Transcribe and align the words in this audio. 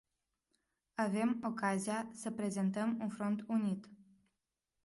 Avem 0.97 1.39
ocazia 1.45 2.09
să 2.13 2.31
prezentăm 2.31 2.97
un 3.01 3.09
front 3.09 3.43
unit. 3.47 3.89